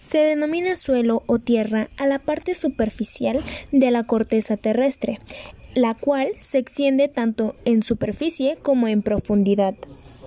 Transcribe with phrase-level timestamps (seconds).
[0.00, 3.38] Se denomina suelo o tierra a la parte superficial
[3.70, 5.18] de la corteza terrestre,
[5.74, 9.74] la cual se extiende tanto en superficie como en profundidad.